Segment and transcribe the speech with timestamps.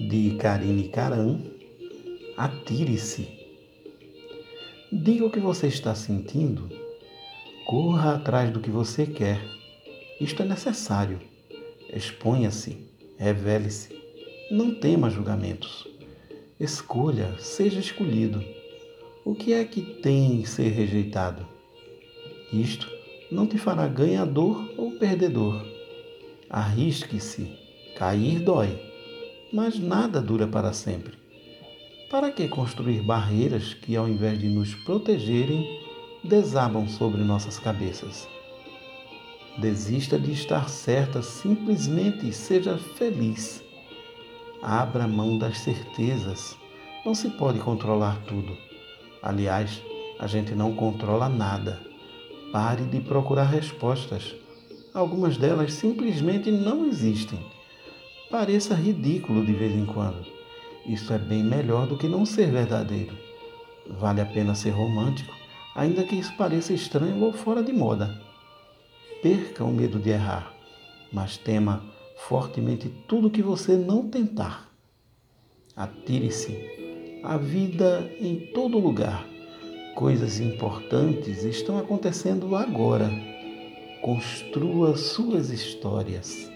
[0.00, 1.42] de Karine Karam,
[2.34, 3.28] atire-se.
[4.90, 6.70] Diga o que você está sentindo.
[7.66, 9.38] Corra atrás do que você quer.
[10.18, 11.20] Isto é necessário.
[11.92, 12.78] Exponha-se,
[13.18, 13.90] revele-se.
[14.50, 15.86] Não tema julgamentos.
[16.58, 18.42] Escolha, seja escolhido.
[19.22, 21.46] O que é que tem em ser rejeitado?
[22.50, 22.90] Isto
[23.30, 25.62] não te fará ganhador ou perdedor.
[26.48, 27.54] Arrisque-se,
[27.96, 28.89] cair dói
[29.52, 31.18] mas nada dura para sempre.
[32.10, 35.66] Para que construir barreiras que, ao invés de nos protegerem,
[36.22, 38.28] desabam sobre nossas cabeças?
[39.58, 43.62] Desista de estar certa, simplesmente seja feliz.
[44.62, 46.56] Abra mão das certezas.
[47.04, 48.56] Não se pode controlar tudo.
[49.22, 49.82] Aliás,
[50.18, 51.80] a gente não controla nada.
[52.52, 54.34] Pare de procurar respostas.
[54.92, 57.38] Algumas delas simplesmente não existem
[58.30, 60.24] pareça ridículo de vez em quando.
[60.86, 63.12] Isso é bem melhor do que não ser verdadeiro.
[63.98, 65.34] Vale a pena ser romântico,
[65.74, 68.20] ainda que isso pareça estranho ou fora de moda.
[69.20, 70.54] Perca o medo de errar,
[71.12, 71.82] mas tema
[72.28, 74.70] fortemente tudo que você não tentar.
[75.76, 77.20] Atire-se.
[77.24, 79.26] A vida em todo lugar.
[79.94, 83.10] Coisas importantes estão acontecendo agora.
[84.00, 86.50] Construa suas histórias.